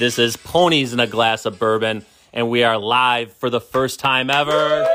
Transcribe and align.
This 0.00 0.18
is 0.18 0.34
Ponies 0.38 0.92
and 0.92 1.00
a 1.02 1.06
Glass 1.06 1.44
of 1.44 1.58
Bourbon, 1.58 2.06
and 2.32 2.48
we 2.48 2.64
are 2.64 2.78
live 2.78 3.34
for 3.34 3.50
the 3.50 3.60
first 3.60 4.00
time 4.00 4.30
ever 4.30 4.86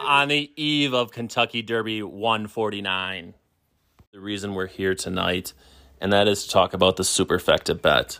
on 0.00 0.26
the 0.26 0.50
eve 0.56 0.92
of 0.92 1.12
Kentucky 1.12 1.62
Derby 1.62 2.02
149. 2.02 3.34
The 4.10 4.18
reason 4.18 4.54
we're 4.54 4.66
here 4.66 4.96
tonight, 4.96 5.52
and 6.00 6.12
that 6.12 6.26
is 6.26 6.46
to 6.46 6.50
talk 6.50 6.74
about 6.74 6.96
the 6.96 7.04
superfecta 7.04 7.80
bet. 7.80 8.18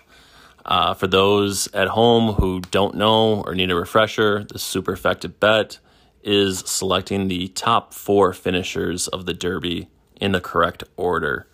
Uh, 0.64 0.94
for 0.94 1.08
those 1.08 1.66
at 1.74 1.88
home 1.88 2.34
who 2.34 2.60
don't 2.60 2.94
know 2.94 3.42
or 3.42 3.56
need 3.56 3.72
a 3.72 3.74
refresher, 3.74 4.44
the 4.44 4.60
superfecta 4.60 5.32
bet 5.40 5.80
is 6.22 6.60
selecting 6.60 7.26
the 7.26 7.48
top 7.48 7.92
four 7.92 8.32
finishers 8.32 9.08
of 9.08 9.26
the 9.26 9.34
Derby 9.34 9.88
in 10.14 10.30
the 10.30 10.40
correct 10.40 10.84
order. 10.96 11.48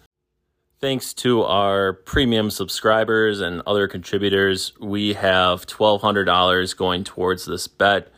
Thanks 0.81 1.13
to 1.13 1.43
our 1.43 1.93
premium 1.93 2.49
subscribers 2.49 3.43
and 3.43 3.61
other 3.67 3.87
contributors, 3.87 4.73
we 4.81 5.13
have 5.13 5.67
$1,200 5.67 6.75
going 6.75 7.05
towards 7.05 7.45
this 7.45 7.69
bet, 7.69 8.09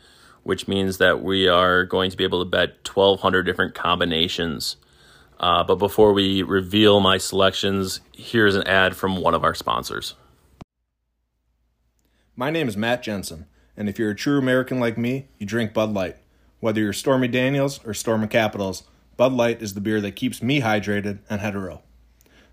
which 0.43 0.65
means 0.65 0.97
that 0.97 1.21
we 1.21 1.45
are 1.45 1.83
going 1.83 2.09
to 2.09 2.15
be 2.15 2.23
able 2.23 2.39
to 2.39 2.49
bet 2.49 2.87
1,200 2.87 3.43
different 3.43 3.75
combinations. 3.75 4.77
Uh, 5.41 5.61
but 5.65 5.75
before 5.75 6.13
we 6.13 6.41
reveal 6.41 7.01
my 7.01 7.17
selections, 7.17 7.99
here's 8.13 8.55
an 8.55 8.65
ad 8.65 8.95
from 8.95 9.17
one 9.17 9.33
of 9.33 9.43
our 9.43 9.53
sponsors. 9.53 10.15
My 12.37 12.49
name 12.49 12.69
is 12.69 12.77
Matt 12.77 13.03
Jensen, 13.03 13.45
and 13.75 13.89
if 13.89 13.99
you're 13.99 14.11
a 14.11 14.15
true 14.15 14.39
American 14.39 14.79
like 14.79 14.97
me, 14.97 15.27
you 15.37 15.45
drink 15.45 15.73
Bud 15.73 15.93
Light. 15.93 16.15
Whether 16.61 16.79
you're 16.79 16.93
Stormy 16.93 17.27
Daniels 17.27 17.81
or 17.83 17.93
Stormy 17.93 18.27
Capitals, 18.27 18.83
Bud 19.17 19.33
Light 19.33 19.61
is 19.61 19.73
the 19.73 19.81
beer 19.81 19.99
that 19.99 20.15
keeps 20.15 20.41
me 20.41 20.61
hydrated 20.61 21.19
and 21.29 21.41
hetero. 21.41 21.81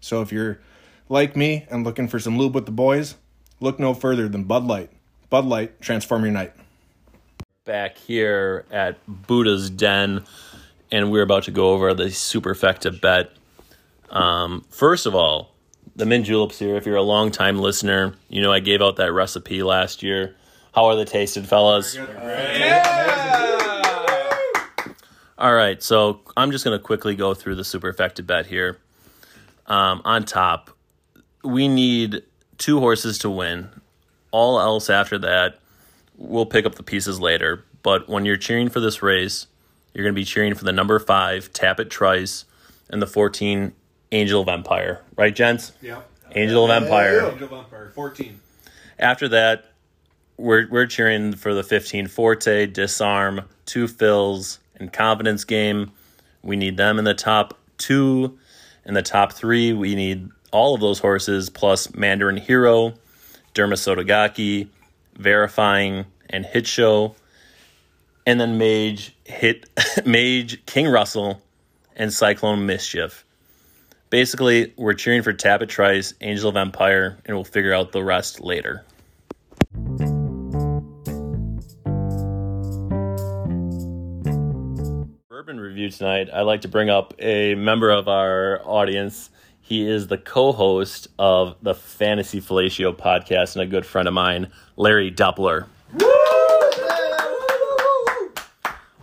So 0.01 0.23
if 0.23 0.33
you're 0.33 0.61
like 1.09 1.37
me 1.37 1.67
and 1.71 1.85
looking 1.85 2.09
for 2.09 2.19
some 2.19 2.39
lube 2.39 2.55
with 2.55 2.67
the 2.67 2.73
boys, 2.73 3.17
look 3.61 3.79
no 3.79 3.95
further 3.95 4.29
than 4.29 4.45
Bud 4.45 4.65
Light. 4.65 4.91
Bud 5.29 5.45
Light, 5.45 5.81
transform 5.81 6.25
your 6.25 6.33
night. 6.33 6.53
Back 7.65 7.99
here 7.99 8.65
at 8.71 8.99
Buddha's 9.07 9.71
Den, 9.71 10.25
and 10.91 11.13
we're 11.13 11.23
about 11.23 11.45
to 11.45 11.51
go 11.51 11.71
over 11.71 11.95
the 11.95 12.05
superfecta 12.05 13.01
bet. 13.01 13.31
Um, 14.11 14.65
first 14.71 15.07
of 15.07 15.15
all, 15.15 15.53
the 15.95 16.07
mint 16.07 16.27
juleps 16.27 16.59
here. 16.59 16.77
If 16.77 16.87
you're 16.87 16.97
a 16.97 17.03
long 17.03 17.31
time 17.31 17.59
listener, 17.59 18.15
you 18.29 18.41
know 18.43 18.53
I 18.53 18.61
gave 18.61 18.83
out 18.83 18.97
that 18.97 19.13
recipe 19.13 19.63
last 19.63 20.03
year. 20.03 20.35
How 20.73 20.87
are 20.87 20.97
they 20.97 21.05
tasted, 21.05 21.47
fellas? 21.47 21.97
All 25.39 25.55
right, 25.55 25.83
so 25.83 26.21
I'm 26.37 26.51
just 26.51 26.65
going 26.65 26.79
to 26.79 26.83
quickly 26.83 27.15
go 27.17 27.35
through 27.35 27.55
the 27.55 27.63
superfecta 27.63 28.27
bet 28.27 28.47
here. 28.47 28.79
Um, 29.71 30.03
on 30.05 30.25
top, 30.25 30.71
we 31.45 31.69
need 31.69 32.23
two 32.59 32.81
horses 32.81 33.19
to 33.19 33.31
win. 33.31 33.71
All 34.33 34.61
else 34.61 34.91
after 34.91 35.17
that, 35.19 35.61
we'll 36.19 36.45
pick 36.45 36.67
up 36.67 36.75
the 36.75 36.83
pieces 36.83 37.21
later. 37.21 37.65
But 37.83 38.09
when 38.09 38.25
you're 38.25 38.37
cheering 38.37 38.69
for 38.69 38.81
this 38.81 39.01
race, 39.01 39.47
you're 39.95 40.05
going 40.05 40.15
to 40.15 40.21
be 40.21 40.25
cheering 40.25 40.55
for 40.55 40.65
the 40.65 40.73
number 40.73 40.99
five, 40.99 41.53
Tapit 41.53 41.89
Trice, 41.89 42.45
and 42.91 43.01
the 43.01 43.07
14, 43.07 43.73
Angel 44.13 44.43
of 44.43 44.49
Empire. 44.49 45.03
Right, 45.17 45.35
gents? 45.35 45.73
Yep. 45.81 46.07
Angel 46.35 46.65
of 46.65 46.71
Empire. 46.71 47.31
Angel 47.31 47.47
of 47.47 47.65
Empire. 47.65 47.93
14. 47.95 48.41
After 48.99 49.29
that, 49.29 49.73
we're, 50.37 50.69
we're 50.69 50.87
cheering 50.87 51.35
for 51.35 51.55
the 51.55 51.63
15, 51.63 52.09
Forte, 52.09 52.67
Disarm, 52.67 53.43
Two 53.67 53.87
Phil's, 53.87 54.59
and 54.75 54.93
Confidence 54.93 55.45
Game. 55.45 55.93
We 56.43 56.57
need 56.57 56.77
them 56.77 56.99
in 56.99 57.05
the 57.05 57.15
top 57.15 57.57
two. 57.79 58.39
In 58.91 58.95
the 58.95 59.03
top 59.03 59.33
three, 59.33 59.73
we 59.73 59.95
need 59.95 60.31
all 60.51 60.75
of 60.75 60.81
those 60.81 60.99
horses 60.99 61.49
plus 61.49 61.95
Mandarin 61.95 62.37
Hero, 62.37 62.95
Derma 63.55 63.75
Sotogake, 63.75 64.67
Verifying, 65.15 66.07
and 66.29 66.45
Hit 66.45 66.67
Show. 66.67 67.15
And 68.27 68.41
then 68.41 68.59
Mage, 68.59 69.15
Hit, 69.23 69.71
Mage, 70.05 70.67
King 70.67 70.89
Russell, 70.89 71.41
and 71.95 72.13
Cyclone 72.13 72.67
Mischief. 72.67 73.25
Basically, 74.11 74.73
we're 74.77 74.95
cheering 74.95 75.23
for 75.23 75.33
Trice, 75.33 76.13
Angel 76.21 76.49
of 76.49 76.57
Empire, 76.57 77.17
and 77.27 77.37
we'll 77.37 77.45
figure 77.45 77.73
out 77.73 77.93
the 77.93 78.03
rest 78.03 78.41
later. 78.41 78.85
Review 85.81 85.97
tonight. 85.97 86.29
I'd 86.31 86.43
like 86.43 86.61
to 86.61 86.69
bring 86.69 86.91
up 86.91 87.15
a 87.19 87.55
member 87.55 87.89
of 87.91 88.07
our 88.07 88.61
audience. 88.67 89.31
He 89.63 89.89
is 89.89 90.09
the 90.09 90.19
co-host 90.19 91.09
of 91.19 91.57
the 91.63 91.75
Fantasy 91.75 92.39
Fellatio 92.39 92.95
podcast 92.95 93.55
and 93.55 93.63
a 93.63 93.67
good 93.67 93.87
friend 93.87 94.07
of 94.07 94.13
mine, 94.13 94.53
Larry 94.77 95.11
Doppler. 95.11 95.69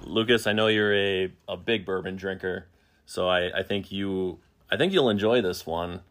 Lucas, 0.03 0.45
I 0.45 0.53
know 0.53 0.67
you're 0.67 0.93
a, 0.93 1.33
a 1.47 1.57
big 1.57 1.83
bourbon 1.83 2.15
drinker, 2.15 2.67
so 3.07 3.27
I, 3.27 3.61
I 3.61 3.63
think 3.63 3.91
you 3.91 4.38
I 4.69 4.77
think 4.77 4.94
you'll 4.94 5.09
enjoy 5.09 5.41
this 5.41 5.65
one. 5.65 6.01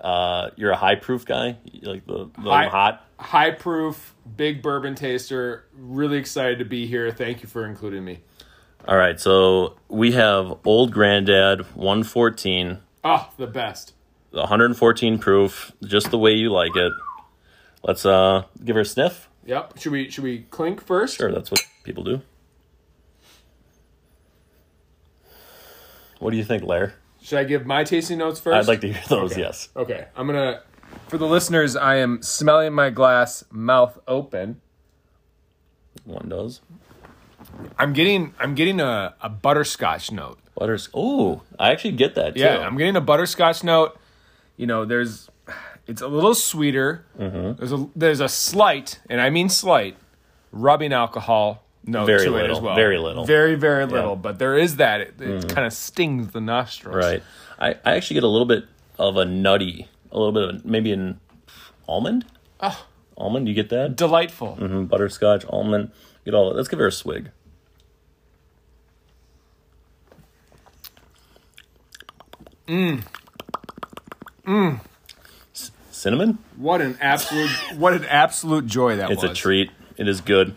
Uh, 0.00 0.50
you're 0.54 0.70
a 0.70 0.76
high 0.76 0.94
proof 0.94 1.24
guy, 1.24 1.56
You 1.64 1.88
like 1.88 2.06
the, 2.06 2.28
the 2.40 2.48
High- 2.48 2.68
hot. 2.68 3.06
High 3.18 3.50
proof, 3.50 4.14
big 4.36 4.62
bourbon 4.62 4.94
taster. 4.94 5.64
Really 5.76 6.18
excited 6.18 6.60
to 6.60 6.64
be 6.64 6.86
here. 6.86 7.10
Thank 7.10 7.42
you 7.42 7.48
for 7.48 7.66
including 7.66 8.04
me. 8.04 8.20
All 8.86 8.96
right, 8.96 9.18
so 9.20 9.76
we 9.88 10.12
have 10.12 10.58
Old 10.64 10.92
Granddad 10.92 11.60
114, 11.74 12.78
Oh, 13.04 13.30
the 13.36 13.46
best. 13.46 13.94
114 14.32 15.18
proof, 15.18 15.72
just 15.84 16.10
the 16.10 16.18
way 16.18 16.32
you 16.32 16.50
like 16.50 16.74
it. 16.76 16.92
Let's 17.82 18.06
uh 18.06 18.44
give 18.64 18.76
her 18.76 18.82
a 18.82 18.84
sniff. 18.84 19.28
Yep. 19.44 19.78
Should 19.78 19.92
we 19.92 20.08
should 20.10 20.24
we 20.24 20.42
clink 20.50 20.84
first? 20.84 21.16
Sure, 21.16 21.32
that's 21.32 21.50
what 21.50 21.60
people 21.84 22.04
do. 22.04 22.22
What 26.20 26.30
do 26.30 26.36
you 26.36 26.44
think, 26.44 26.62
Lair? 26.62 26.94
Should 27.20 27.38
I 27.40 27.44
give 27.44 27.66
my 27.66 27.82
tasting 27.84 28.18
notes 28.18 28.38
first? 28.40 28.54
I'd 28.56 28.68
like 28.68 28.80
to 28.82 28.92
hear 28.92 29.02
those. 29.08 29.32
Okay. 29.32 29.40
Yes. 29.40 29.68
Okay. 29.76 30.06
I'm 30.16 30.26
gonna. 30.26 30.62
For 31.08 31.18
the 31.18 31.26
listeners, 31.26 31.74
I 31.74 31.96
am 31.96 32.22
smelling 32.22 32.72
my 32.72 32.90
glass, 32.90 33.44
mouth 33.50 33.98
open. 34.06 34.60
One 36.04 36.28
does. 36.28 36.60
I'm 37.78 37.92
getting 37.92 38.34
I'm 38.38 38.54
getting 38.54 38.80
a, 38.80 39.14
a 39.20 39.28
butterscotch 39.28 40.12
note. 40.12 40.38
Butters. 40.54 40.88
Oh, 40.94 41.42
I 41.58 41.70
actually 41.72 41.92
get 41.92 42.14
that 42.16 42.34
too. 42.34 42.40
Yeah, 42.40 42.58
I'm 42.58 42.76
getting 42.76 42.96
a 42.96 43.00
butterscotch 43.00 43.64
note. 43.64 43.98
You 44.56 44.66
know, 44.66 44.84
there's 44.84 45.30
it's 45.86 46.02
a 46.02 46.08
little 46.08 46.34
sweeter. 46.34 47.04
Mm-hmm. 47.18 47.58
There's 47.58 47.72
a 47.72 47.88
there's 47.96 48.20
a 48.20 48.28
slight, 48.28 49.00
and 49.08 49.20
I 49.20 49.30
mean 49.30 49.48
slight, 49.48 49.96
rubbing 50.52 50.92
alcohol 50.92 51.64
note 51.84 52.06
Very 52.06 52.24
to 52.26 52.28
it 52.36 52.42
little, 52.42 52.56
as 52.56 52.62
well. 52.62 52.74
very 52.76 52.98
little. 52.98 53.24
Very 53.24 53.54
very 53.54 53.86
little, 53.86 54.14
but 54.16 54.38
there 54.38 54.56
is 54.56 54.76
that. 54.76 55.00
It, 55.00 55.20
it 55.20 55.48
kind 55.48 55.66
of 55.66 55.72
stings 55.72 56.32
the 56.32 56.40
nostrils. 56.40 56.96
Right. 56.96 57.22
I, 57.58 57.70
I 57.84 57.96
actually 57.96 58.14
get 58.14 58.24
a 58.24 58.28
little 58.28 58.46
bit 58.46 58.64
of 58.98 59.16
a 59.16 59.24
nutty, 59.24 59.88
a 60.10 60.18
little 60.18 60.32
bit 60.32 60.42
of 60.56 60.64
maybe 60.64 60.92
an 60.92 61.18
almond. 61.88 62.24
Oh. 62.60 62.86
Almond, 63.16 63.46
you 63.48 63.54
get 63.54 63.68
that? 63.70 63.94
Delightful. 63.96 64.56
Mhm, 64.60 64.88
Butterscotch, 64.88 65.44
almond. 65.48 65.90
Get 66.24 66.34
all. 66.34 66.52
Let's 66.52 66.68
give 66.68 66.78
her 66.78 66.86
a 66.86 66.92
swig. 66.92 67.30
Mmm. 72.72 73.02
Mmm. 74.46 74.80
Cinnamon. 75.90 76.38
What 76.56 76.80
an 76.80 76.96
absolute 77.02 77.50
what 77.76 77.92
an 77.92 78.06
absolute 78.06 78.66
joy 78.66 78.96
that 78.96 79.10
It's 79.10 79.22
was. 79.22 79.30
It's 79.30 79.38
a 79.38 79.42
treat. 79.42 79.70
It 79.98 80.08
is 80.08 80.22
good. 80.22 80.56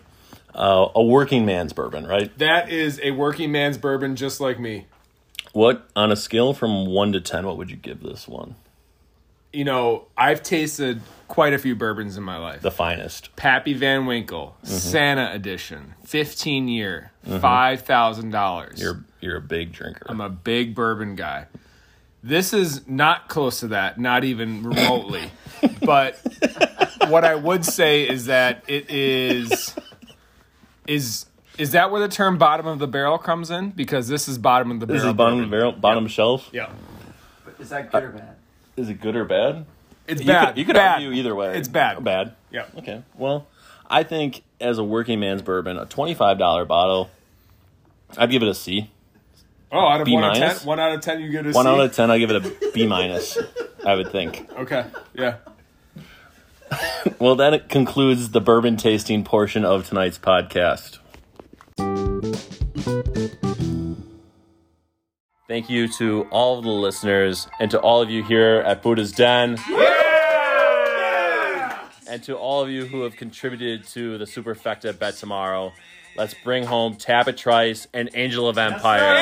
Uh, 0.53 0.87
a 0.95 1.03
working 1.03 1.45
man's 1.45 1.73
bourbon, 1.73 2.07
right? 2.07 2.35
That 2.37 2.69
is 2.69 3.01
a 3.03 3.11
working 3.11 3.51
man's 3.51 3.77
bourbon, 3.77 4.15
just 4.15 4.39
like 4.39 4.57
me. 4.57 4.85
What 5.51 5.89
on 5.93 6.09
a 6.09 6.15
scale 6.15 6.53
from 6.53 6.85
one 6.85 7.11
to 7.11 7.19
ten? 7.19 7.45
What 7.45 7.57
would 7.57 7.69
you 7.69 7.75
give 7.75 8.01
this 8.01 8.29
one? 8.29 8.55
You 9.51 9.65
know, 9.65 10.05
I've 10.17 10.41
tasted 10.41 11.01
quite 11.27 11.53
a 11.53 11.57
few 11.57 11.75
bourbons 11.75 12.15
in 12.15 12.23
my 12.23 12.37
life. 12.37 12.61
The 12.61 12.71
finest. 12.71 13.35
Pappy 13.35 13.73
Van 13.73 14.05
Winkle, 14.05 14.55
mm-hmm. 14.63 14.73
Santa 14.73 15.31
Edition, 15.33 15.95
15 16.03 16.67
year, 16.67 17.11
mm-hmm. 17.25 17.45
$5,000. 17.45 18.79
You're 18.79 19.03
you're 19.21 19.37
a 19.37 19.41
big 19.41 19.73
drinker. 19.73 20.05
I'm 20.07 20.21
a 20.21 20.29
big 20.29 20.75
bourbon 20.75 21.15
guy. 21.15 21.47
This 22.27 22.53
is 22.53 22.87
not 22.87 23.27
close 23.29 23.59
to 23.59 23.67
that, 23.67 23.99
not 23.99 24.23
even 24.23 24.63
remotely. 24.63 25.29
but 25.83 26.17
what 27.07 27.23
I 27.23 27.35
would 27.35 27.63
say 27.63 28.09
is 28.09 28.25
that 28.25 28.63
it 28.67 28.89
is 28.89 29.75
is 30.87 31.27
is 31.59 31.71
that 31.73 31.91
where 31.91 32.01
the 32.01 32.07
term 32.07 32.39
bottom 32.39 32.65
of 32.65 32.79
the 32.79 32.87
barrel 32.87 33.19
comes 33.19 33.51
in? 33.51 33.69
Because 33.69 34.07
this 34.07 34.27
is 34.27 34.39
bottom 34.39 34.71
of 34.71 34.79
the 34.79 34.87
this 34.87 34.97
barrel. 35.01 35.11
is 35.11 35.15
bottom 35.17 35.39
of 35.39 35.45
the 35.45 35.51
barrel, 35.55 35.71
bottom 35.71 36.07
shelf. 36.07 36.49
Yeah. 36.51 36.71
Is 37.59 37.69
that 37.69 37.93
uh, 37.93 37.99
good 37.99 38.03
or 38.09 38.11
bad? 38.13 38.35
Is 38.75 38.89
it 38.89 38.99
good 39.01 39.15
or 39.15 39.25
bad? 39.25 39.65
It's 40.07 40.21
You 40.21 40.27
bad. 40.27 40.47
could, 40.47 40.57
you 40.57 40.65
could 40.65 40.75
bad. 40.75 40.93
argue 40.95 41.11
either 41.11 41.35
way. 41.35 41.55
It's 41.55 41.67
bad. 41.67 42.03
Bad. 42.03 42.33
Yeah. 42.51 42.65
Okay. 42.79 43.03
Well, 43.15 43.45
I 43.87 44.01
think 44.01 44.41
as 44.59 44.79
a 44.79 44.83
working 44.83 45.19
man's 45.19 45.43
bourbon, 45.43 45.77
a 45.77 45.85
twenty-five 45.85 46.39
dollar 46.39 46.65
bottle, 46.65 47.11
I'd 48.17 48.31
give 48.31 48.41
it 48.41 48.49
a 48.49 48.55
C. 48.55 48.89
Oh, 49.71 49.87
out 49.87 50.01
of 50.01 50.05
B 50.05 50.13
one 50.13 50.23
out 50.23 50.35
of 50.35 50.39
minus? 50.39 50.59
ten, 50.59 50.67
one 50.67 50.79
out 50.79 50.91
of 50.93 51.01
ten, 51.01 51.21
you 51.21 51.31
get 51.31 51.45
a 51.45 51.51
One 51.51 51.65
C? 51.65 51.69
out 51.69 51.79
of 51.79 51.93
ten, 51.95 52.11
I 52.11 52.17
give 52.19 52.31
it 52.31 52.45
a 52.45 52.71
B 52.73 52.87
minus. 52.87 53.37
I 53.85 53.95
would 53.95 54.11
think. 54.11 54.47
Okay. 54.57 54.85
Yeah. 55.13 55.35
well, 57.19 57.35
that 57.35 57.69
concludes 57.69 58.31
the 58.31 58.41
bourbon 58.41 58.77
tasting 58.77 59.23
portion 59.23 59.65
of 59.65 59.87
tonight's 59.87 60.17
podcast. 60.17 60.99
Thank 65.47 65.69
you 65.69 65.87
to 65.99 66.27
all 66.31 66.57
of 66.57 66.63
the 66.63 66.71
listeners 66.71 67.47
and 67.59 67.69
to 67.71 67.79
all 67.79 68.01
of 68.01 68.09
you 68.09 68.23
here 68.23 68.63
at 68.65 68.81
Buddha's 68.81 69.11
Den. 69.11 69.57
And 72.07 72.21
to 72.23 72.35
all 72.35 72.61
of 72.61 72.69
you 72.69 72.85
who 72.85 73.01
have 73.01 73.15
contributed 73.15 73.85
to 73.87 74.17
the 74.17 74.25
Superfecta 74.25 74.97
bet 74.97 75.15
tomorrow. 75.15 75.73
Let's 76.15 76.35
bring 76.43 76.63
home 76.63 76.95
Tapit 76.95 77.35
Trice 77.35 77.87
and 77.93 78.09
Angel 78.13 78.47
of 78.47 78.57
Empire. 78.57 79.21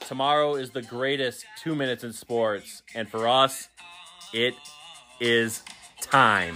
Tomorrow 0.00 0.56
is 0.56 0.70
the 0.70 0.82
greatest 0.82 1.46
two 1.62 1.74
minutes 1.74 2.04
in 2.04 2.12
sports, 2.12 2.82
and 2.94 3.08
for 3.08 3.26
us, 3.26 3.68
it 4.32 4.54
is 5.20 5.62
time. 6.00 6.54